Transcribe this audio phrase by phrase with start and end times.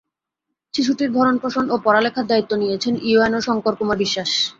[0.73, 4.31] শিশুটির ভরণ পোষণ ও পড়ালেখার দায়িত্ব নিয়েছেন ইউএনও শঙ্কর কুমার বিশ্বাস।